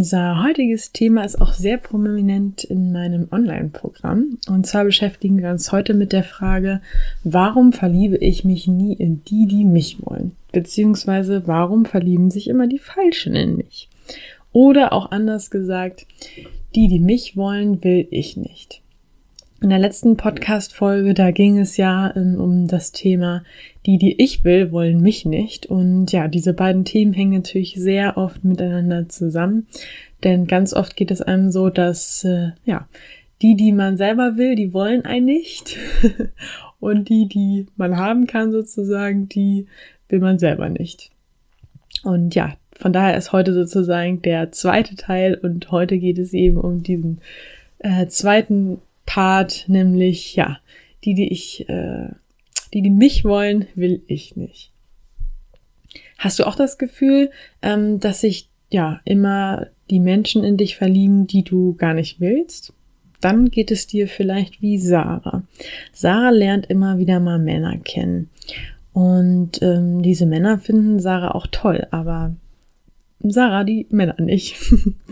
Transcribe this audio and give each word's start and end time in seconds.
Unser 0.00 0.42
heutiges 0.42 0.92
Thema 0.92 1.24
ist 1.24 1.42
auch 1.42 1.52
sehr 1.52 1.76
prominent 1.76 2.64
in 2.64 2.90
meinem 2.90 3.28
Online-Programm. 3.30 4.38
Und 4.48 4.66
zwar 4.66 4.84
beschäftigen 4.84 5.42
wir 5.42 5.50
uns 5.50 5.72
heute 5.72 5.92
mit 5.92 6.14
der 6.14 6.24
Frage, 6.24 6.80
warum 7.22 7.74
verliebe 7.74 8.16
ich 8.16 8.42
mich 8.42 8.66
nie 8.66 8.94
in 8.94 9.22
die, 9.24 9.46
die 9.46 9.66
mich 9.66 9.98
wollen? 10.00 10.32
Beziehungsweise, 10.52 11.42
warum 11.44 11.84
verlieben 11.84 12.30
sich 12.30 12.48
immer 12.48 12.66
die 12.66 12.78
Falschen 12.78 13.34
in 13.34 13.58
mich? 13.58 13.90
Oder 14.54 14.94
auch 14.94 15.10
anders 15.10 15.50
gesagt, 15.50 16.06
die, 16.74 16.88
die 16.88 16.98
mich 16.98 17.36
wollen, 17.36 17.84
will 17.84 18.08
ich 18.10 18.38
nicht. 18.38 18.80
In 19.62 19.68
der 19.68 19.78
letzten 19.78 20.16
Podcast-Folge, 20.16 21.12
da 21.12 21.32
ging 21.32 21.58
es 21.58 21.76
ja 21.76 22.16
ähm, 22.16 22.40
um 22.40 22.66
das 22.66 22.92
Thema, 22.92 23.44
die, 23.84 23.98
die 23.98 24.22
ich 24.22 24.42
will, 24.42 24.72
wollen 24.72 25.02
mich 25.02 25.26
nicht. 25.26 25.66
Und 25.66 26.12
ja, 26.12 26.28
diese 26.28 26.54
beiden 26.54 26.86
Themen 26.86 27.12
hängen 27.12 27.34
natürlich 27.34 27.74
sehr 27.74 28.16
oft 28.16 28.42
miteinander 28.42 29.10
zusammen. 29.10 29.66
Denn 30.24 30.46
ganz 30.46 30.72
oft 30.72 30.96
geht 30.96 31.10
es 31.10 31.20
einem 31.20 31.50
so, 31.50 31.68
dass, 31.68 32.24
äh, 32.24 32.52
ja, 32.64 32.88
die, 33.42 33.54
die 33.54 33.72
man 33.72 33.98
selber 33.98 34.38
will, 34.38 34.54
die 34.54 34.72
wollen 34.72 35.04
einen 35.04 35.26
nicht. 35.26 35.76
Und 36.80 37.10
die, 37.10 37.26
die 37.26 37.66
man 37.76 37.98
haben 37.98 38.26
kann 38.26 38.52
sozusagen, 38.52 39.28
die 39.28 39.66
will 40.08 40.20
man 40.20 40.38
selber 40.38 40.70
nicht. 40.70 41.10
Und 42.02 42.34
ja, 42.34 42.56
von 42.72 42.94
daher 42.94 43.18
ist 43.18 43.32
heute 43.32 43.52
sozusagen 43.52 44.22
der 44.22 44.52
zweite 44.52 44.96
Teil 44.96 45.34
und 45.34 45.70
heute 45.70 45.98
geht 45.98 46.16
es 46.16 46.32
eben 46.32 46.56
um 46.56 46.82
diesen 46.82 47.20
äh, 47.80 48.06
zweiten 48.06 48.78
Part, 49.10 49.64
nämlich 49.66 50.36
ja, 50.36 50.60
die, 51.02 51.14
die 51.14 51.32
ich, 51.32 51.68
äh, 51.68 52.10
die, 52.72 52.80
die 52.80 52.90
mich 52.90 53.24
wollen, 53.24 53.66
will 53.74 54.04
ich 54.06 54.36
nicht. 54.36 54.70
Hast 56.16 56.38
du 56.38 56.46
auch 56.46 56.54
das 56.54 56.78
Gefühl, 56.78 57.32
ähm, 57.60 57.98
dass 57.98 58.20
sich 58.20 58.48
ja 58.70 59.00
immer 59.04 59.66
die 59.90 59.98
Menschen 59.98 60.44
in 60.44 60.56
dich 60.56 60.76
verlieben, 60.76 61.26
die 61.26 61.42
du 61.42 61.74
gar 61.74 61.92
nicht 61.92 62.20
willst? 62.20 62.72
Dann 63.20 63.50
geht 63.50 63.72
es 63.72 63.88
dir 63.88 64.06
vielleicht 64.06 64.62
wie 64.62 64.78
Sarah. 64.78 65.42
Sarah 65.92 66.30
lernt 66.30 66.66
immer 66.66 66.98
wieder 66.98 67.18
mal 67.18 67.40
Männer 67.40 67.78
kennen. 67.78 68.30
Und 68.92 69.60
ähm, 69.60 70.02
diese 70.02 70.26
Männer 70.26 70.60
finden 70.60 71.00
Sarah 71.00 71.34
auch 71.34 71.48
toll, 71.48 71.88
aber 71.90 72.36
Sarah 73.22 73.64
die 73.64 73.86
Männer 73.90 74.16
nicht. 74.18 74.56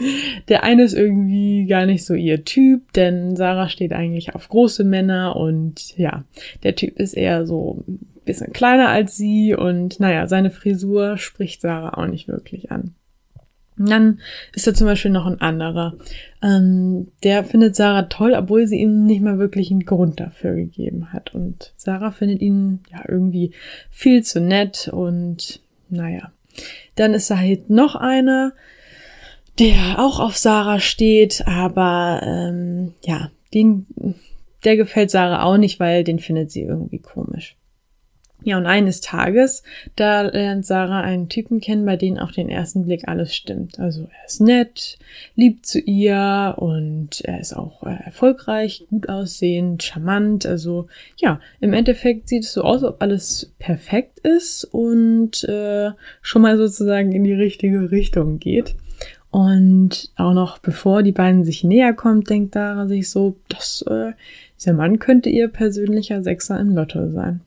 Der 0.49 0.63
eine 0.63 0.85
ist 0.85 0.95
irgendwie 0.95 1.67
gar 1.67 1.87
nicht 1.87 2.05
so 2.05 2.15
ihr 2.15 2.45
Typ, 2.45 2.93
denn 2.95 3.37
Sarah 3.37 3.69
steht 3.69 3.93
eigentlich 3.93 4.35
auf 4.35 4.49
große 4.49 4.85
Männer 4.85 5.37
und 5.37 5.97
ja, 5.99 6.25
der 6.63 6.75
Typ 6.75 6.99
ist 6.99 7.15
eher 7.15 7.47
so 7.47 7.85
ein 7.87 7.99
bisschen 8.25 8.53
kleiner 8.53 8.89
als 8.89 9.17
sie 9.17 9.55
und 9.55 10.01
naja, 10.01 10.27
seine 10.27 10.51
Frisur 10.51 11.19
spricht 11.19 11.61
Sarah 11.61 11.99
auch 11.99 12.07
nicht 12.07 12.29
wirklich 12.29 12.71
an. 12.71 12.95
Dann 13.79 14.21
ist 14.55 14.67
da 14.67 14.75
zum 14.75 14.87
Beispiel 14.87 15.11
noch 15.11 15.27
ein 15.27 15.41
anderer. 15.41 15.95
Ähm, 16.43 17.09
der 17.23 17.45
findet 17.45 17.77
Sarah 17.77 18.03
toll, 18.03 18.35
obwohl 18.37 18.67
sie 18.67 18.81
ihm 18.81 19.05
nicht 19.05 19.23
mal 19.23 19.39
wirklich 19.39 19.71
einen 19.71 19.85
Grund 19.85 20.19
dafür 20.19 20.55
gegeben 20.55 21.13
hat. 21.13 21.35
Und 21.35 21.73
Sarah 21.77 22.11
findet 22.11 22.41
ihn 22.41 22.81
ja 22.91 23.05
irgendwie 23.07 23.53
viel 23.91 24.25
zu 24.25 24.41
nett 24.41 24.91
und 24.93 25.61
naja, 25.91 26.33
dann 26.95 27.15
ist 27.15 27.31
da 27.31 27.39
halt 27.39 27.71
noch 27.71 27.95
einer, 27.95 28.53
der 29.59 29.97
auch 29.99 30.21
auf 30.21 30.37
Sarah 30.39 30.81
steht, 30.81 31.43
aber 31.47 32.21
ähm, 32.25 32.95
ja, 33.05 33.31
den, 33.55 33.87
der 34.65 34.77
gefällt 34.77 35.11
Sarah 35.11 35.43
auch 35.43 35.57
nicht, 35.57 35.81
weil 35.81 36.05
den 36.05 36.19
findet 36.19 36.51
sie 36.51 36.63
irgendwie 36.63 36.99
komisch. 36.99 37.58
Ja, 38.49 38.57
und 38.57 38.65
eines 38.65 39.03
Tages, 39.03 39.63
da 39.95 40.23
lernt 40.23 40.65
Sarah 40.65 41.03
einen 41.03 41.29
Typen 41.29 41.61
kennen, 41.61 41.85
bei 41.85 41.97
dem 41.97 42.17
auf 42.17 42.33
den 42.33 42.49
ersten 42.49 42.87
Blick 42.87 43.07
alles 43.07 43.37
stimmt. 43.37 43.79
Also 43.79 44.05
er 44.05 44.27
ist 44.27 44.41
nett, 44.41 44.99
liebt 45.35 45.67
zu 45.67 45.79
ihr 45.79 46.55
und 46.57 47.21
er 47.27 47.41
ist 47.41 47.55
auch 47.55 47.83
äh, 47.83 48.03
erfolgreich, 48.07 48.87
gut 48.89 49.11
aussehend, 49.11 49.83
charmant. 49.83 50.47
Also 50.47 50.87
ja, 51.19 51.41
im 51.61 51.75
Endeffekt 51.75 52.31
sieht 52.31 52.45
es 52.45 52.55
so 52.55 52.63
aus, 52.63 52.83
ob 52.85 53.03
alles 53.03 53.53
perfekt 53.59 54.21
ist 54.21 54.65
und 54.65 55.45
äh, 55.45 55.91
schon 56.23 56.41
mal 56.41 56.57
sozusagen 56.57 57.13
in 57.13 57.25
die 57.25 57.35
richtige 57.35 57.91
Richtung 57.91 58.39
geht. 58.39 58.77
Und 59.31 60.11
auch 60.17 60.33
noch 60.33 60.57
bevor 60.57 61.03
die 61.03 61.13
beiden 61.13 61.45
sich 61.45 61.65
näher 61.65 61.93
kommt, 61.93 62.31
denkt 62.31 62.55
Sarah 62.55 62.89
sich 62.89 63.11
so, 63.11 63.37
dass 63.51 63.83
äh, 63.83 64.13
dieser 64.59 64.73
Mann 64.73 64.99
könnte 64.99 65.29
ihr 65.29 65.49
persönlicher 65.49 66.23
Sechser 66.23 66.59
im 66.59 66.75
Lotto 66.75 67.11
sein. 67.11 67.43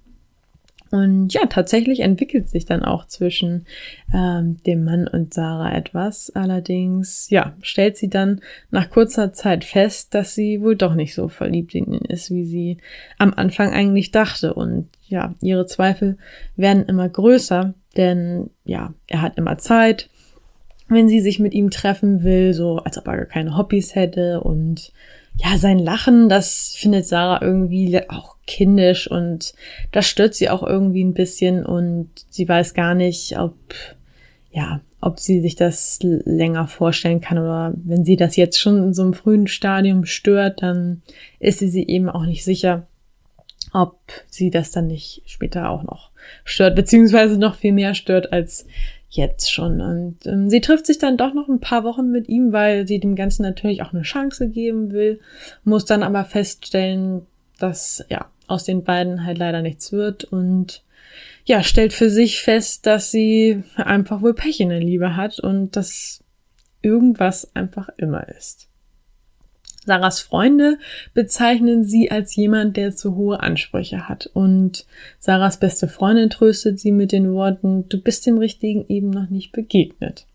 Und 0.91 1.33
ja, 1.33 1.45
tatsächlich 1.45 2.01
entwickelt 2.01 2.49
sich 2.49 2.65
dann 2.65 2.83
auch 2.83 3.07
zwischen 3.07 3.65
ähm, 4.13 4.57
dem 4.65 4.83
Mann 4.83 5.07
und 5.07 5.33
Sarah 5.33 5.73
etwas. 5.73 6.31
Allerdings, 6.35 7.29
ja, 7.29 7.55
stellt 7.61 7.95
sie 7.95 8.09
dann 8.09 8.41
nach 8.71 8.89
kurzer 8.89 9.31
Zeit 9.31 9.63
fest, 9.63 10.13
dass 10.13 10.35
sie 10.35 10.61
wohl 10.61 10.75
doch 10.75 10.93
nicht 10.93 11.13
so 11.13 11.29
verliebt 11.29 11.73
in 11.75 11.93
ihn 11.93 12.05
ist, 12.05 12.29
wie 12.29 12.45
sie 12.45 12.77
am 13.17 13.33
Anfang 13.33 13.71
eigentlich 13.71 14.11
dachte. 14.11 14.53
Und 14.53 14.89
ja, 15.07 15.33
ihre 15.41 15.65
Zweifel 15.65 16.17
werden 16.57 16.85
immer 16.85 17.07
größer, 17.07 17.73
denn 17.95 18.49
ja, 18.65 18.93
er 19.07 19.21
hat 19.21 19.37
immer 19.37 19.57
Zeit, 19.57 20.09
wenn 20.89 21.07
sie 21.07 21.21
sich 21.21 21.39
mit 21.39 21.53
ihm 21.53 21.69
treffen 21.69 22.23
will, 22.23 22.53
so 22.53 22.79
als 22.79 22.97
ob 22.97 23.07
er 23.07 23.25
keine 23.25 23.57
Hobbys 23.57 23.95
hätte 23.95 24.41
und 24.41 24.91
ja, 25.43 25.57
sein 25.57 25.79
Lachen, 25.79 26.29
das 26.29 26.75
findet 26.77 27.05
Sarah 27.07 27.41
irgendwie 27.41 27.99
auch 28.09 28.35
kindisch 28.45 29.09
und 29.09 29.53
das 29.91 30.07
stört 30.07 30.35
sie 30.35 30.49
auch 30.49 30.61
irgendwie 30.61 31.03
ein 31.03 31.13
bisschen 31.13 31.65
und 31.65 32.09
sie 32.29 32.47
weiß 32.47 32.73
gar 32.73 32.93
nicht, 32.93 33.39
ob, 33.39 33.55
ja, 34.51 34.81
ob 34.99 35.19
sie 35.19 35.41
sich 35.41 35.55
das 35.55 35.99
länger 36.01 36.67
vorstellen 36.67 37.21
kann 37.21 37.39
oder 37.39 37.73
wenn 37.75 38.05
sie 38.05 38.17
das 38.17 38.35
jetzt 38.35 38.59
schon 38.59 38.77
in 38.83 38.93
so 38.93 39.01
einem 39.01 39.13
frühen 39.13 39.47
Stadium 39.47 40.05
stört, 40.05 40.61
dann 40.61 41.01
ist 41.39 41.59
sie 41.59 41.69
sich 41.69 41.89
eben 41.89 42.09
auch 42.09 42.25
nicht 42.25 42.43
sicher, 42.43 42.85
ob 43.73 43.97
sie 44.27 44.51
das 44.51 44.69
dann 44.69 44.87
nicht 44.87 45.23
später 45.25 45.69
auch 45.69 45.83
noch 45.83 46.11
stört, 46.43 46.75
beziehungsweise 46.75 47.37
noch 47.37 47.55
viel 47.55 47.73
mehr 47.73 47.95
stört 47.95 48.31
als 48.31 48.67
jetzt 49.11 49.51
schon. 49.51 49.81
Und 49.81 50.25
ähm, 50.25 50.49
sie 50.49 50.61
trifft 50.61 50.85
sich 50.85 50.97
dann 50.97 51.17
doch 51.17 51.33
noch 51.33 51.47
ein 51.47 51.59
paar 51.59 51.83
Wochen 51.83 52.09
mit 52.11 52.29
ihm, 52.29 52.51
weil 52.53 52.87
sie 52.87 52.99
dem 52.99 53.15
Ganzen 53.15 53.43
natürlich 53.43 53.81
auch 53.83 53.93
eine 53.93 54.03
Chance 54.03 54.49
geben 54.49 54.91
will, 54.91 55.19
muss 55.63 55.85
dann 55.85 56.01
aber 56.01 56.25
feststellen, 56.25 57.27
dass 57.59 58.03
ja 58.09 58.25
aus 58.47 58.63
den 58.63 58.83
beiden 58.83 59.25
halt 59.25 59.37
leider 59.37 59.61
nichts 59.61 59.91
wird 59.91 60.23
und 60.23 60.83
ja, 61.45 61.63
stellt 61.63 61.93
für 61.93 62.09
sich 62.09 62.41
fest, 62.41 62.85
dass 62.85 63.11
sie 63.11 63.63
einfach 63.75 64.21
wohl 64.21 64.33
Pech 64.33 64.59
in 64.59 64.69
der 64.69 64.79
Liebe 64.79 65.15
hat 65.15 65.39
und 65.39 65.75
dass 65.75 66.23
irgendwas 66.81 67.55
einfach 67.55 67.89
immer 67.97 68.27
ist. 68.29 68.70
Sarahs 69.85 70.21
Freunde 70.21 70.77
bezeichnen 71.13 71.83
sie 71.83 72.11
als 72.11 72.35
jemand, 72.35 72.77
der 72.77 72.95
zu 72.95 73.15
hohe 73.15 73.39
Ansprüche 73.39 74.07
hat. 74.07 74.29
Und 74.33 74.85
Sarahs 75.19 75.57
beste 75.57 75.87
Freundin 75.87 76.29
tröstet 76.29 76.79
sie 76.79 76.91
mit 76.91 77.11
den 77.11 77.33
Worten, 77.33 77.89
du 77.89 77.99
bist 77.99 78.25
dem 78.25 78.37
Richtigen 78.37 78.85
eben 78.89 79.09
noch 79.09 79.29
nicht 79.29 79.51
begegnet. 79.51 80.27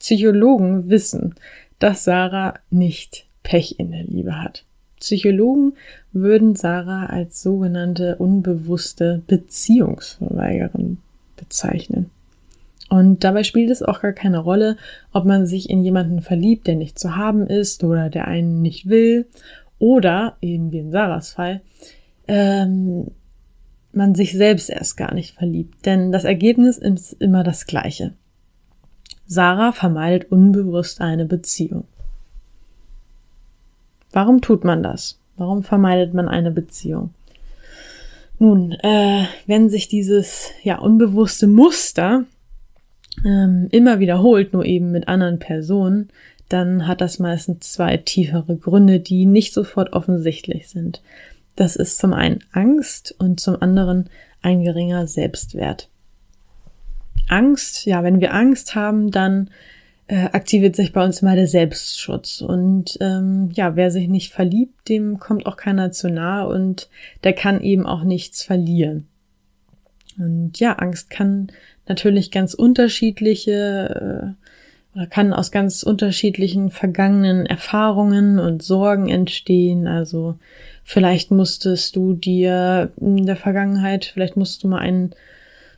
Psychologen 0.00 0.88
wissen, 0.88 1.34
dass 1.78 2.04
Sarah 2.04 2.54
nicht 2.70 3.26
Pech 3.42 3.76
in 3.78 3.92
der 3.92 4.04
Liebe 4.04 4.42
hat. 4.42 4.64
Psychologen 4.98 5.74
würden 6.12 6.56
Sarah 6.56 7.06
als 7.06 7.42
sogenannte 7.42 8.16
unbewusste 8.16 9.22
Beziehungsverweigerin 9.26 10.98
bezeichnen. 11.36 12.10
Und 12.90 13.22
dabei 13.22 13.44
spielt 13.44 13.70
es 13.70 13.84
auch 13.84 14.02
gar 14.02 14.12
keine 14.12 14.38
Rolle, 14.38 14.76
ob 15.12 15.24
man 15.24 15.46
sich 15.46 15.70
in 15.70 15.84
jemanden 15.84 16.20
verliebt, 16.22 16.66
der 16.66 16.74
nicht 16.74 16.98
zu 16.98 17.16
haben 17.16 17.46
ist 17.46 17.84
oder 17.84 18.10
der 18.10 18.26
einen 18.26 18.60
nicht 18.60 18.88
will, 18.88 19.26
oder, 19.78 20.36
eben 20.42 20.72
wie 20.72 20.80
in 20.80 20.90
Sarahs 20.90 21.32
Fall, 21.32 21.62
ähm, 22.26 23.12
man 23.92 24.14
sich 24.16 24.32
selbst 24.32 24.70
erst 24.70 24.96
gar 24.96 25.14
nicht 25.14 25.36
verliebt. 25.36 25.86
Denn 25.86 26.10
das 26.10 26.24
Ergebnis 26.24 26.78
ist 26.78 27.12
immer 27.14 27.44
das 27.44 27.66
gleiche. 27.66 28.12
Sarah 29.24 29.70
vermeidet 29.70 30.32
unbewusst 30.32 31.00
eine 31.00 31.24
Beziehung. 31.24 31.84
Warum 34.10 34.40
tut 34.40 34.64
man 34.64 34.82
das? 34.82 35.20
Warum 35.36 35.62
vermeidet 35.62 36.12
man 36.12 36.28
eine 36.28 36.50
Beziehung? 36.50 37.14
Nun, 38.40 38.72
äh, 38.72 39.26
wenn 39.46 39.70
sich 39.70 39.86
dieses 39.86 40.50
ja 40.64 40.78
unbewusste 40.78 41.46
Muster 41.46 42.24
ähm, 43.24 43.68
immer 43.70 44.00
wiederholt, 44.00 44.52
nur 44.52 44.64
eben 44.64 44.90
mit 44.90 45.08
anderen 45.08 45.38
Personen, 45.38 46.08
dann 46.48 46.86
hat 46.86 47.00
das 47.00 47.18
meistens 47.18 47.72
zwei 47.72 47.96
tiefere 47.96 48.56
Gründe, 48.56 49.00
die 49.00 49.24
nicht 49.24 49.54
sofort 49.54 49.92
offensichtlich 49.92 50.68
sind. 50.68 51.00
Das 51.56 51.76
ist 51.76 51.98
zum 51.98 52.12
einen 52.12 52.40
Angst 52.52 53.14
und 53.18 53.40
zum 53.40 53.60
anderen 53.60 54.08
ein 54.42 54.62
geringer 54.62 55.06
Selbstwert. 55.06 55.88
Angst, 57.28 57.86
ja, 57.86 58.02
wenn 58.02 58.20
wir 58.20 58.34
Angst 58.34 58.74
haben, 58.74 59.10
dann 59.10 59.50
äh, 60.08 60.24
aktiviert 60.32 60.74
sich 60.74 60.92
bei 60.92 61.04
uns 61.04 61.22
mal 61.22 61.36
der 61.36 61.46
Selbstschutz. 61.46 62.40
Und 62.40 62.98
ähm, 63.00 63.50
ja, 63.52 63.76
wer 63.76 63.92
sich 63.92 64.08
nicht 64.08 64.32
verliebt, 64.32 64.88
dem 64.88 65.20
kommt 65.20 65.46
auch 65.46 65.56
keiner 65.56 65.92
zu 65.92 66.10
nahe 66.10 66.48
und 66.48 66.88
der 67.22 67.32
kann 67.32 67.60
eben 67.60 67.86
auch 67.86 68.02
nichts 68.02 68.42
verlieren. 68.42 69.06
Und 70.18 70.58
ja, 70.58 70.72
Angst 70.72 71.10
kann 71.10 71.52
natürlich 71.90 72.30
ganz 72.30 72.54
unterschiedliche 72.54 74.34
äh, 74.38 74.96
oder 74.96 75.06
kann 75.06 75.32
aus 75.32 75.52
ganz 75.52 75.82
unterschiedlichen 75.82 76.70
vergangenen 76.70 77.46
Erfahrungen 77.46 78.38
und 78.38 78.62
Sorgen 78.62 79.08
entstehen. 79.08 79.86
Also 79.86 80.36
vielleicht 80.82 81.30
musstest 81.30 81.94
du 81.94 82.14
dir 82.14 82.90
in 83.00 83.26
der 83.26 83.36
Vergangenheit, 83.36 84.06
vielleicht 84.06 84.36
musst 84.36 84.62
du 84.62 84.68
mal 84.68 84.78
einen 84.78 85.14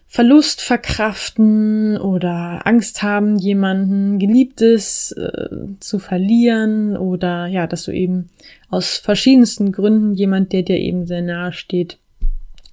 Verlust 0.06 0.60
verkraften 0.60 1.96
oder 1.96 2.66
Angst 2.66 3.02
haben, 3.02 3.38
jemanden 3.38 4.18
Geliebtes 4.18 5.12
äh, 5.12 5.48
zu 5.80 5.98
verlieren 5.98 6.98
oder 6.98 7.46
ja, 7.46 7.66
dass 7.66 7.84
du 7.84 7.92
eben 7.92 8.28
aus 8.68 8.98
verschiedensten 8.98 9.72
Gründen 9.72 10.14
jemand, 10.14 10.52
der 10.52 10.62
dir 10.62 10.78
eben 10.78 11.06
sehr 11.06 11.22
nahe 11.22 11.54
steht, 11.54 11.98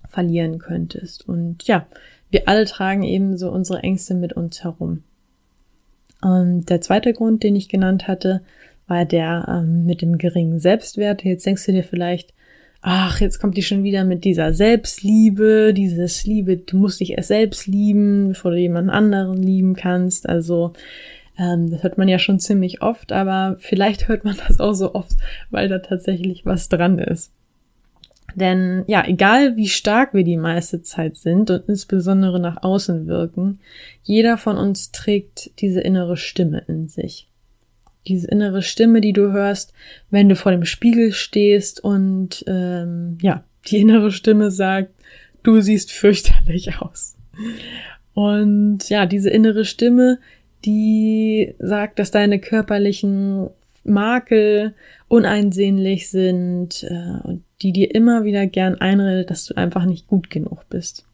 verlieren 0.10 0.60
könntest. 0.60 1.28
Und 1.30 1.64
ja, 1.64 1.86
wir 2.31 2.48
alle 2.48 2.66
tragen 2.66 3.04
eben 3.04 3.38
so 3.38 3.52
unsere 3.52 3.80
Ängste 3.80 4.14
mit 4.16 4.34
uns 4.34 4.64
herum. 4.64 5.04
Und 6.22 6.70
der 6.70 6.81
zweite 6.81 7.14
Grund, 7.14 7.44
den 7.44 7.56
ich 7.56 7.70
genannt 7.70 8.08
hatte, 8.08 8.42
war 8.88 9.06
der 9.06 9.46
ähm, 9.48 9.86
mit 9.86 10.02
dem 10.02 10.18
geringen 10.18 10.60
Selbstwert. 10.60 11.24
Jetzt 11.24 11.46
denkst 11.46 11.66
du 11.66 11.72
dir 11.72 11.84
vielleicht, 11.84 12.34
ach, 12.81 13.22
jetzt 13.22 13.40
kommt 13.40 13.58
die 13.58 13.64
schon 13.64 13.84
wieder 13.84 14.04
mit 14.04 14.24
dieser 14.24 14.54
Selbstliebe, 14.54 15.74
dieses 15.74 16.26
Liebe, 16.26 16.58
du 16.58 16.78
musst 16.78 17.00
dich 17.00 17.12
erst 17.12 17.30
selbst 17.30 17.68
lieben, 17.68 18.30
bevor 18.30 18.52
du 18.52 18.58
jemanden 18.58 18.90
anderen 18.90 19.42
lieben 19.42 19.76
kannst. 19.76 20.28
Also 20.28 20.74
ähm, 21.38 21.70
das 21.70 21.84
hört 21.84 21.98
man 21.98 22.08
ja 22.08 22.20
schon 22.20 22.40
ziemlich 22.40 22.81
oft, 22.81 23.12
aber 23.12 23.58
vielleicht 23.60 24.08
hört 24.08 24.24
man 24.24 24.36
das 24.48 24.60
auch 24.60 24.74
so 24.74 24.94
oft, 24.94 25.18
weil 25.50 25.70
da 25.70 25.80
tatsächlich 25.80 26.46
was 26.46 26.70
dran 26.70 27.00
ist. 27.00 27.31
Denn 28.36 28.84
ja, 28.88 29.06
egal 29.08 29.56
wie 29.56 29.68
stark 29.68 30.14
wir 30.14 30.24
die 30.24 30.38
meiste 30.38 30.81
Zeit 30.81 31.18
sind 31.18 31.50
und 31.50 31.68
insbesondere 31.68 32.40
nach 32.40 32.64
außen 32.64 33.08
wirken, 33.08 33.60
jeder 34.04 34.38
von 34.38 34.58
uns 34.58 34.92
trägt 34.92 35.60
diese 35.62 35.81
innere 35.81 36.18
Stimme 36.18 36.64
in 36.68 36.88
sich 36.88 37.30
diese 38.08 38.28
innere 38.28 38.62
Stimme, 38.62 39.02
die 39.02 39.14
du 39.14 39.31
hörst, 39.31 39.74
wenn 40.10 40.30
du 40.30 40.36
vor 40.36 40.52
dem 40.52 40.66
Spiegel 40.66 41.12
stehst 41.14 41.84
und 41.84 42.44
ähm, 42.48 43.18
ja, 43.22 43.44
die 43.68 43.78
innere 43.78 44.12
Stimme 44.12 44.52
sagt, 44.52 44.92
du 45.44 45.62
siehst 45.62 45.92
fürchterlich 45.92 46.81
aus. 46.81 47.16
Und 48.14 48.90
ja, 48.90 49.06
diese 49.06 49.30
innere 49.30 49.66
Stimme, 49.66 50.20
die 50.66 51.56
sagt, 51.60 52.00
dass 52.00 52.12
deine 52.12 52.40
körperlichen 52.40 53.50
Makel 53.84 54.74
uneinsehnlich 55.08 56.10
sind 56.10 56.84
äh, 56.84 57.28
und 57.28 57.44
die 57.62 57.74
dir 57.74 57.94
immer 57.94 58.24
wieder 58.24 58.48
gern 58.48 58.76
einredet, 58.76 59.30
dass 59.30 59.46
du 59.46 59.56
einfach 59.56 59.86
nicht 59.86 60.08
gut 60.08 60.30
genug 60.30 60.70
bist. 60.70 61.06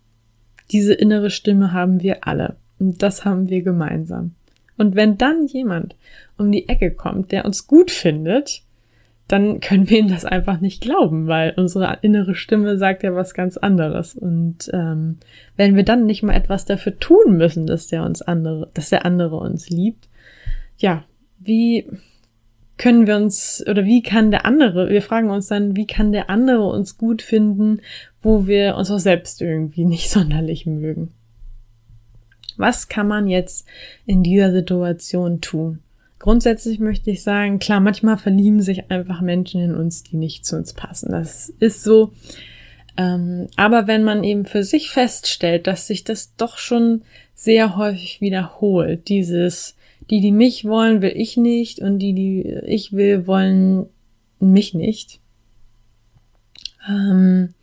Diese 0.71 0.94
innere 0.94 1.30
Stimme 1.30 1.74
haben 1.74 2.01
wir 2.01 2.27
alle 2.27 2.56
und 2.80 3.01
das 3.03 3.25
haben 3.25 3.50
wir 3.50 3.62
gemeinsam. 3.62 4.36
Und 4.77 4.95
wenn 4.95 5.18
dann 5.18 5.47
jemand 5.47 5.95
um 6.38 6.51
die 6.51 6.68
Ecke 6.68 6.92
kommt, 6.92 7.31
der 7.31 7.45
uns 7.45 7.68
gut 7.68 7.92
findet, 7.92 8.62
dann 9.27 9.59
können 9.59 9.89
wir 9.89 10.00
ihm 10.00 10.07
das 10.07 10.24
einfach 10.24 10.59
nicht 10.59 10.81
glauben, 10.81 11.27
weil 11.27 11.53
unsere 11.57 11.97
innere 12.01 12.36
Stimme 12.36 12.77
sagt 12.77 13.01
ja 13.01 13.15
was 13.15 13.33
ganz 13.33 13.57
anderes. 13.57 14.13
Und 14.13 14.69
ähm, 14.71 15.18
wenn 15.56 15.75
wir 15.75 15.83
dann 15.83 16.06
nicht 16.06 16.21
mal 16.21 16.36
etwas 16.36 16.65
dafür 16.65 17.00
tun 17.00 17.38
müssen, 17.38 17.65
dass 17.65 17.88
der 17.88 18.03
uns 18.03 18.21
andere, 18.21 18.69
dass 18.74 18.89
der 18.89 19.06
andere 19.06 19.38
uns 19.38 19.69
liebt, 19.69 20.09
ja, 20.77 21.06
wie 21.39 21.88
können 22.77 23.07
wir 23.07 23.16
uns 23.16 23.63
oder 23.68 23.86
wie 23.86 24.01
kann 24.04 24.31
der 24.31 24.45
andere, 24.45 24.89
wir 24.89 25.01
fragen 25.01 25.30
uns 25.30 25.48
dann, 25.48 25.75
wie 25.75 25.88
kann 25.88 26.12
der 26.12 26.30
andere 26.30 26.66
uns 26.66 26.98
gut 26.98 27.22
finden, 27.22 27.81
wo 28.22 28.48
wir 28.48 28.75
uns 28.75 28.92
auch 28.92 29.00
selbst 29.00 29.42
irgendwie 29.42 29.86
nicht 29.86 30.10
sonderlich 30.10 30.66
mögen? 30.66 31.12
Was 32.57 32.88
kann 32.88 33.07
man 33.07 33.27
jetzt 33.27 33.68
in 34.06 34.24
dieser 34.24 34.51
Situation 34.51 35.42
tun? 35.42 35.80
Grundsätzlich 36.19 36.80
möchte 36.80 37.12
ich 37.12 37.22
sagen, 37.22 37.60
klar, 37.60 37.81
manchmal 37.81 38.18
verlieben 38.18 38.62
sich 38.62 38.89
einfach 38.89 39.22
Menschen 39.22 39.62
in 39.62 39.75
uns, 39.75 40.04
die 40.04 40.16
nicht 40.16 40.45
zu 40.45 40.56
uns 40.56 40.74
passen. 40.74 41.12
Das 41.12 41.50
ist 41.60 41.83
so. 41.83 42.13
Ähm, 42.98 43.48
aber 43.57 43.88
wenn 43.88 44.04
man 44.04 44.24
eben 44.24 44.45
für 44.45 44.63
sich 44.63 44.89
feststellt, 44.89 45.68
dass 45.68 45.88
sich 45.88 46.06
das 46.06 46.36
doch 46.36 46.57
schon 46.57 47.01
sehr 47.33 47.75
häufig 47.75 48.22
wiederholt, 48.22 49.10
dieses, 49.10 49.75
die, 50.09 50.21
die 50.21 50.31
mich 50.31 50.65
wollen, 50.65 51.01
will 51.01 51.13
ich 51.15 51.37
nicht 51.37 51.79
und 51.79 51.99
die, 51.99 52.13
die 52.13 52.41
ich 52.65 52.93
will, 52.93 53.27
wollen 53.27 53.87
mich 54.39 54.73
nicht, 54.73 55.19
ähm, 56.87 57.53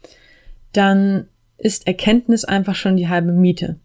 dann 0.72 1.26
ist 1.58 1.86
Erkenntnis 1.86 2.44
einfach 2.44 2.74
schon 2.74 2.96
die 2.96 3.08
halbe 3.08 3.32
Miete. 3.32 3.76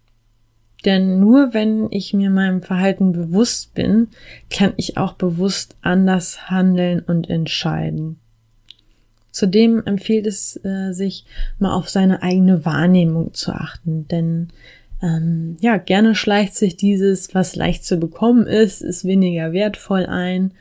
Denn 0.85 1.19
nur 1.19 1.53
wenn 1.53 1.87
ich 1.91 2.13
mir 2.13 2.29
meinem 2.29 2.61
Verhalten 2.61 3.11
bewusst 3.11 3.73
bin, 3.73 4.09
kann 4.49 4.73
ich 4.77 4.97
auch 4.97 5.13
bewusst 5.13 5.75
anders 5.81 6.49
handeln 6.49 7.01
und 7.01 7.29
entscheiden. 7.29 8.19
Zudem 9.31 9.83
empfiehlt 9.85 10.25
es 10.25 10.59
äh, 10.63 10.93
sich, 10.93 11.25
mal 11.59 11.73
auf 11.73 11.89
seine 11.89 12.23
eigene 12.23 12.65
Wahrnehmung 12.65 13.33
zu 13.33 13.51
achten, 13.51 14.07
denn 14.07 14.47
ähm, 15.01 15.57
ja, 15.59 15.77
gerne 15.77 16.15
schleicht 16.15 16.55
sich 16.55 16.75
dieses, 16.75 17.35
was 17.35 17.55
leicht 17.55 17.85
zu 17.85 17.97
bekommen 17.97 18.47
ist, 18.47 18.81
ist 18.81 19.05
weniger 19.05 19.53
wertvoll 19.53 20.05
ein. 20.05 20.51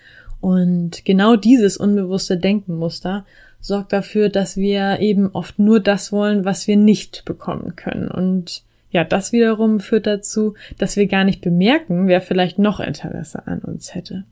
Und 0.41 1.05
genau 1.05 1.37
dieses 1.37 1.77
unbewusste 1.77 2.37
Denkenmuster 2.37 3.25
sorgt 3.61 3.93
dafür, 3.93 4.29
dass 4.29 4.56
wir 4.56 5.00
eben 5.00 5.31
oft 5.33 5.59
nur 5.59 5.81
das 5.81 6.12
wollen, 6.12 6.44
was 6.44 6.67
wir 6.67 6.77
nicht 6.77 7.25
bekommen 7.25 7.75
können. 7.77 8.09
Und 8.09 8.62
ja, 8.91 9.05
das 9.05 9.33
wiederum 9.33 9.81
führt 9.81 10.06
dazu, 10.06 10.55
dass 10.79 10.97
wir 10.97 11.06
gar 11.06 11.25
nicht 11.25 11.41
bemerken, 11.41 12.06
wer 12.06 12.21
vielleicht 12.21 12.59
noch 12.59 12.81
Interesse 12.81 13.47
an 13.47 13.61
uns 13.61 13.94
hätte. 13.94 14.25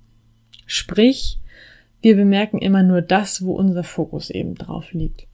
Sprich, 0.67 1.39
wir 2.03 2.17
bemerken 2.17 2.59
immer 2.59 2.83
nur 2.83 3.01
das, 3.01 3.45
wo 3.45 3.55
unser 3.55 3.85
Fokus 3.85 4.31
eben 4.31 4.55
drauf 4.55 4.93
liegt. 4.93 5.27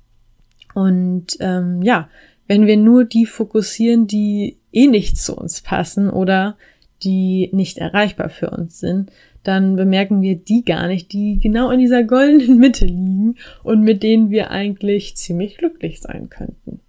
Und 0.74 1.36
ähm, 1.40 1.82
ja, 1.82 2.08
wenn 2.50 2.66
wir 2.66 2.76
nur 2.76 3.04
die 3.04 3.26
fokussieren, 3.26 4.08
die 4.08 4.56
eh 4.72 4.88
nicht 4.88 5.16
zu 5.16 5.36
uns 5.36 5.60
passen 5.60 6.10
oder 6.10 6.56
die 7.04 7.48
nicht 7.52 7.78
erreichbar 7.78 8.28
für 8.28 8.50
uns 8.50 8.80
sind, 8.80 9.12
dann 9.44 9.76
bemerken 9.76 10.20
wir 10.20 10.34
die 10.34 10.64
gar 10.64 10.88
nicht, 10.88 11.12
die 11.12 11.38
genau 11.38 11.70
in 11.70 11.78
dieser 11.78 12.02
goldenen 12.02 12.58
Mitte 12.58 12.86
liegen 12.86 13.36
und 13.62 13.82
mit 13.82 14.02
denen 14.02 14.30
wir 14.30 14.50
eigentlich 14.50 15.16
ziemlich 15.16 15.58
glücklich 15.58 16.00
sein 16.00 16.28
könnten. 16.28 16.80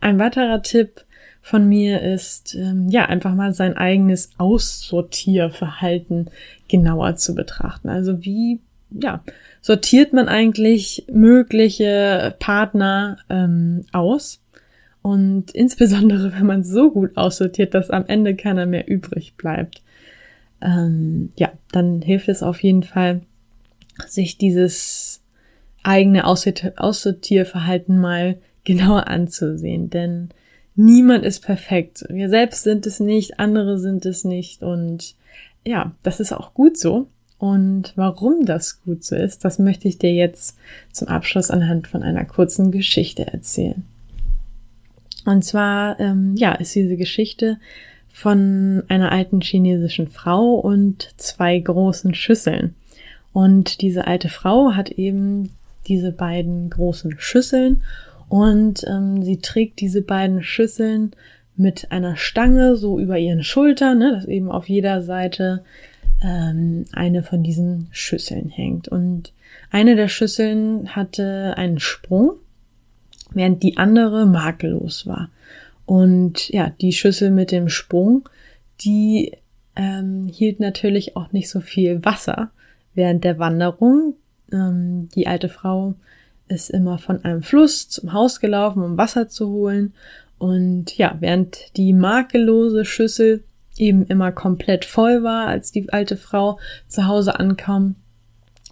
Ein 0.00 0.18
weiterer 0.18 0.62
Tipp 0.62 1.04
von 1.42 1.68
mir 1.68 2.00
ist, 2.00 2.54
ähm, 2.54 2.88
ja, 2.88 3.04
einfach 3.04 3.34
mal 3.34 3.52
sein 3.52 3.76
eigenes 3.76 4.30
Aussortierverhalten 4.38 6.30
genauer 6.68 7.16
zu 7.16 7.34
betrachten. 7.34 7.90
Also 7.90 8.24
wie, 8.24 8.60
ja, 8.90 9.22
sortiert 9.60 10.14
man 10.14 10.26
eigentlich 10.26 11.04
mögliche 11.12 12.34
Partner 12.38 13.18
ähm, 13.28 13.84
aus? 13.92 14.40
Und 15.02 15.52
insbesondere, 15.52 16.32
wenn 16.34 16.46
man 16.46 16.64
so 16.64 16.90
gut 16.90 17.16
aussortiert, 17.16 17.74
dass 17.74 17.90
am 17.90 18.06
Ende 18.06 18.36
keiner 18.36 18.66
mehr 18.66 18.86
übrig 18.88 19.34
bleibt. 19.36 19.82
Ähm, 20.60 21.32
ja, 21.36 21.52
dann 21.72 22.02
hilft 22.02 22.28
es 22.28 22.42
auf 22.42 22.62
jeden 22.62 22.82
Fall, 22.82 23.22
sich 24.06 24.36
dieses 24.36 25.22
eigene 25.82 26.26
Aussortierverhalten 26.26 27.98
mal 27.98 28.36
genauer 28.64 29.08
anzusehen. 29.08 29.88
Denn 29.88 30.28
niemand 30.76 31.24
ist 31.24 31.40
perfekt. 31.40 32.04
Wir 32.08 32.28
selbst 32.28 32.64
sind 32.64 32.86
es 32.86 33.00
nicht, 33.00 33.40
andere 33.40 33.78
sind 33.78 34.04
es 34.04 34.24
nicht 34.24 34.62
und 34.62 35.14
ja, 35.64 35.92
das 36.02 36.20
ist 36.20 36.32
auch 36.32 36.54
gut 36.54 36.78
so. 36.78 37.06
Und 37.38 37.94
warum 37.96 38.44
das 38.44 38.82
gut 38.82 39.02
so 39.02 39.16
ist, 39.16 39.46
das 39.46 39.58
möchte 39.58 39.88
ich 39.88 39.96
dir 39.96 40.12
jetzt 40.12 40.58
zum 40.92 41.08
Abschluss 41.08 41.50
anhand 41.50 41.88
von 41.88 42.02
einer 42.02 42.26
kurzen 42.26 42.70
Geschichte 42.70 43.26
erzählen. 43.26 43.82
Und 45.26 45.44
zwar, 45.44 45.98
ähm, 46.00 46.34
ja, 46.36 46.52
ist 46.52 46.74
diese 46.74 46.96
Geschichte 46.96 47.58
von 48.08 48.82
einer 48.88 49.12
alten 49.12 49.40
chinesischen 49.40 50.08
Frau 50.08 50.54
und 50.54 51.10
zwei 51.16 51.58
großen 51.58 52.14
Schüsseln. 52.14 52.74
Und 53.32 53.80
diese 53.80 54.06
alte 54.06 54.28
Frau 54.28 54.72
hat 54.74 54.90
eben 54.90 55.50
diese 55.86 56.12
beiden 56.12 56.70
großen 56.70 57.14
Schüsseln 57.18 57.82
und 58.28 58.84
ähm, 58.86 59.22
sie 59.22 59.38
trägt 59.38 59.80
diese 59.80 60.02
beiden 60.02 60.42
Schüsseln 60.42 61.12
mit 61.56 61.90
einer 61.90 62.16
Stange 62.16 62.76
so 62.76 62.98
über 62.98 63.18
ihren 63.18 63.42
Schultern, 63.42 63.98
ne, 63.98 64.12
dass 64.12 64.24
eben 64.24 64.50
auf 64.50 64.68
jeder 64.68 65.02
Seite 65.02 65.64
ähm, 66.22 66.84
eine 66.92 67.22
von 67.22 67.42
diesen 67.42 67.88
Schüsseln 67.90 68.48
hängt. 68.48 68.88
Und 68.88 69.32
eine 69.70 69.96
der 69.96 70.08
Schüsseln 70.08 70.94
hatte 70.94 71.54
einen 71.56 71.80
Sprung, 71.80 72.34
während 73.32 73.62
die 73.62 73.76
andere 73.76 74.26
makellos 74.26 75.06
war. 75.06 75.30
Und 75.86 76.48
ja, 76.50 76.72
die 76.80 76.92
Schüssel 76.92 77.30
mit 77.30 77.50
dem 77.50 77.68
Sprung, 77.68 78.28
die 78.80 79.32
ähm, 79.76 80.26
hielt 80.26 80.60
natürlich 80.60 81.16
auch 81.16 81.32
nicht 81.32 81.50
so 81.50 81.60
viel 81.60 82.04
Wasser 82.04 82.50
während 82.94 83.24
der 83.24 83.38
Wanderung. 83.38 84.14
Ähm, 84.52 85.08
die 85.14 85.26
alte 85.26 85.48
Frau 85.48 85.94
ist 86.48 86.70
immer 86.70 86.98
von 86.98 87.24
einem 87.24 87.42
Fluss 87.42 87.88
zum 87.88 88.12
Haus 88.12 88.40
gelaufen, 88.40 88.82
um 88.82 88.98
Wasser 88.98 89.28
zu 89.28 89.48
holen. 89.48 89.94
Und 90.38 90.96
ja, 90.96 91.16
während 91.20 91.76
die 91.76 91.92
makellose 91.92 92.84
Schüssel 92.84 93.44
eben 93.76 94.06
immer 94.06 94.32
komplett 94.32 94.84
voll 94.84 95.22
war, 95.22 95.46
als 95.46 95.72
die 95.72 95.92
alte 95.92 96.16
Frau 96.16 96.58
zu 96.88 97.06
Hause 97.06 97.38
ankam, 97.38 97.96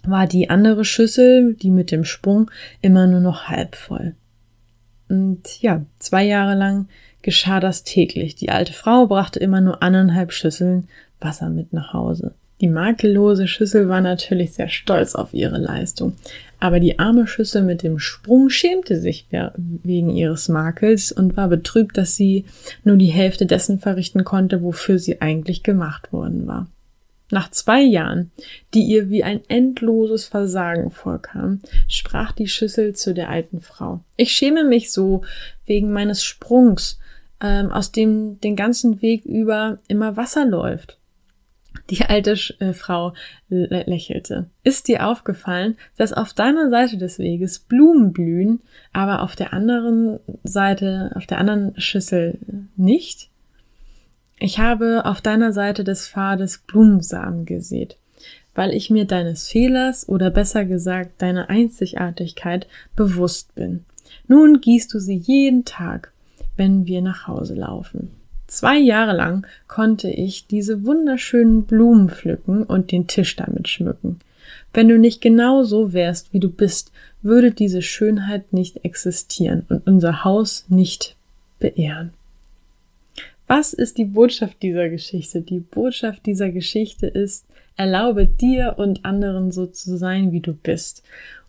war 0.03 0.27
die 0.27 0.49
andere 0.49 0.85
Schüssel, 0.85 1.55
die 1.55 1.71
mit 1.71 1.91
dem 1.91 2.03
Sprung, 2.03 2.49
immer 2.81 3.07
nur 3.07 3.19
noch 3.19 3.47
halb 3.47 3.75
voll. 3.75 4.15
Und 5.09 5.61
ja, 5.61 5.83
zwei 5.99 6.23
Jahre 6.23 6.55
lang 6.55 6.87
geschah 7.21 7.59
das 7.59 7.83
täglich. 7.83 8.35
Die 8.35 8.49
alte 8.49 8.73
Frau 8.73 9.07
brachte 9.07 9.39
immer 9.39 9.61
nur 9.61 9.83
anderthalb 9.83 10.31
Schüsseln 10.31 10.87
Wasser 11.19 11.49
mit 11.49 11.73
nach 11.73 11.93
Hause. 11.93 12.33
Die 12.61 12.67
makellose 12.67 13.47
Schüssel 13.47 13.87
war 13.87 14.01
natürlich 14.01 14.53
sehr 14.53 14.67
stolz 14.67 15.15
auf 15.15 15.33
ihre 15.33 15.57
Leistung, 15.57 16.13
aber 16.59 16.81
die 16.81 16.99
arme 16.99 17.25
Schüssel 17.25 17.63
mit 17.63 17.83
dem 17.83 17.99
Sprung 17.99 18.49
schämte 18.49 18.99
sich 18.99 19.27
wegen 19.57 20.09
ihres 20.09 20.49
Makels 20.49 21.13
und 21.13 21.37
war 21.37 21.47
betrübt, 21.47 21.97
dass 21.97 22.17
sie 22.17 22.45
nur 22.83 22.97
die 22.97 23.07
Hälfte 23.07 23.45
dessen 23.45 23.79
verrichten 23.79 24.25
konnte, 24.25 24.61
wofür 24.61 24.99
sie 24.99 25.21
eigentlich 25.21 25.63
gemacht 25.63 26.11
worden 26.11 26.47
war. 26.47 26.67
Nach 27.31 27.51
zwei 27.51 27.81
Jahren, 27.81 28.31
die 28.73 28.83
ihr 28.83 29.09
wie 29.09 29.23
ein 29.23 29.41
endloses 29.47 30.25
Versagen 30.25 30.89
vorkam, 30.89 31.61
sprach 31.87 32.31
die 32.31 32.47
Schüssel 32.47 32.95
zu 32.95 33.13
der 33.13 33.29
alten 33.29 33.61
Frau. 33.61 34.01
Ich 34.15 34.31
schäme 34.31 34.63
mich 34.63 34.91
so 34.91 35.21
wegen 35.65 35.91
meines 35.91 36.23
Sprungs, 36.23 36.99
ähm, 37.41 37.71
aus 37.71 37.91
dem 37.91 38.39
den 38.41 38.55
ganzen 38.55 39.01
Weg 39.01 39.25
über 39.25 39.77
immer 39.87 40.17
Wasser 40.17 40.45
läuft. 40.45 40.97
Die 41.91 42.03
alte 42.03 42.35
äh, 42.59 42.73
Frau 42.73 43.13
lächelte. 43.49 44.49
Ist 44.63 44.87
dir 44.87 45.07
aufgefallen, 45.07 45.75
dass 45.97 46.13
auf 46.13 46.33
deiner 46.33 46.69
Seite 46.69 46.97
des 46.97 47.19
Weges 47.19 47.59
Blumen 47.59 48.11
blühen, 48.11 48.61
aber 48.91 49.21
auf 49.21 49.35
der 49.35 49.53
anderen 49.53 50.19
Seite, 50.43 51.11
auf 51.15 51.25
der 51.25 51.37
anderen 51.37 51.79
Schüssel 51.79 52.39
nicht? 52.75 53.29
Ich 54.39 54.57
habe 54.57 55.03
auf 55.05 55.19
deiner 55.19 55.51
Seite 55.51 55.83
des 55.83 56.07
Pfades 56.07 56.59
Blumensamen 56.59 57.45
gesät, 57.45 57.97
weil 58.55 58.73
ich 58.73 58.89
mir 58.89 59.03
deines 59.03 59.49
Fehlers 59.49 60.07
oder 60.07 60.29
besser 60.29 60.63
gesagt 60.63 61.21
deiner 61.21 61.49
Einzigartigkeit 61.49 62.65
bewusst 62.95 63.53
bin. 63.55 63.83
Nun 64.27 64.61
gießt 64.61 64.93
du 64.93 64.99
sie 64.99 65.17
jeden 65.17 65.65
Tag, 65.65 66.13
wenn 66.55 66.85
wir 66.85 67.01
nach 67.01 67.27
Hause 67.27 67.53
laufen. 67.53 68.11
Zwei 68.47 68.77
Jahre 68.79 69.15
lang 69.15 69.45
konnte 69.67 70.09
ich 70.09 70.47
diese 70.47 70.85
wunderschönen 70.85 71.63
Blumen 71.65 72.09
pflücken 72.09 72.63
und 72.63 72.91
den 72.91 73.07
Tisch 73.07 73.35
damit 73.35 73.67
schmücken. 73.67 74.19
Wenn 74.73 74.87
du 74.87 74.97
nicht 74.97 75.21
genau 75.21 75.63
so 75.63 75.93
wärst, 75.93 76.33
wie 76.33 76.39
du 76.39 76.49
bist, 76.49 76.91
würde 77.21 77.51
diese 77.51 77.81
Schönheit 77.81 78.53
nicht 78.53 78.85
existieren 78.85 79.65
und 79.69 79.85
unser 79.85 80.23
Haus 80.23 80.65
nicht 80.69 81.15
beehren. 81.59 82.13
Was 83.49 83.73
ist 83.73 83.97
die 83.97 84.05
Botschaft 84.05 84.61
dieser 84.61 84.89
Geschichte? 84.89 85.41
Die 85.41 85.59
Botschaft 85.59 86.27
dieser 86.27 86.51
Geschichte 86.51 87.07
ist, 87.07 87.47
erlaube 87.75 88.27
dir 88.27 88.75
und 88.77 89.05
anderen 89.05 89.51
so 89.51 89.65
zu 89.65 89.97
sein, 89.97 90.31
wie 90.31 90.39
du 90.39 90.53
bist 90.53 91.01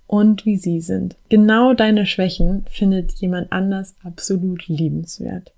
und 0.07 0.47
wie 0.47 0.57
sie 0.57 0.81
sind. 0.81 1.17
Genau 1.29 1.75
deine 1.75 2.07
Schwächen 2.07 2.65
findet 2.71 3.13
jemand 3.21 3.53
anders 3.53 3.97
absolut 4.03 4.67
liebenswert. 4.67 5.53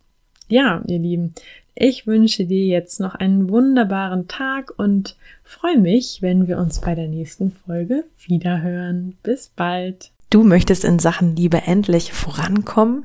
Ja, 0.49 0.83
ihr 0.89 0.99
Lieben, 0.99 1.33
ich 1.77 2.09
wünsche 2.09 2.45
dir 2.45 2.67
jetzt 2.67 2.99
noch 2.99 3.15
einen 3.15 3.49
wunderbaren 3.49 4.27
Tag 4.27 4.73
und 4.77 5.15
freue 5.45 5.79
mich, 5.79 6.23
wenn 6.23 6.49
wir 6.49 6.59
uns 6.59 6.81
bei 6.81 6.97
der 6.97 7.07
nächsten 7.07 7.53
Folge 7.53 8.03
wiederhören. 8.27 9.17
Bis 9.23 9.47
bald. 9.55 10.11
Du 10.29 10.43
möchtest 10.43 10.85
in 10.85 10.99
Sachen 10.99 11.37
Liebe 11.37 11.63
endlich 11.67 12.13
vorankommen, 12.13 13.05